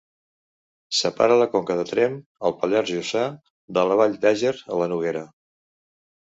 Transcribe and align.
Separa 0.99 1.35
la 1.41 1.47
Conca 1.51 1.75
de 1.79 1.83
Tremp, 1.89 2.15
al 2.49 2.55
Pallars 2.63 2.93
Jussà, 2.95 3.27
de 3.79 3.85
la 3.91 3.99
vall 4.01 4.17
d'Àger, 4.25 4.55
a 4.75 4.81
la 4.81 4.91
Noguera. 4.95 5.25